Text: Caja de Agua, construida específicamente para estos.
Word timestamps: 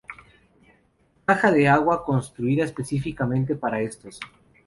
Caja 1.25 1.51
de 1.51 1.67
Agua, 1.67 2.03
construida 2.03 2.63
específicamente 2.65 3.53
para 3.55 3.81
estos. 3.81 4.19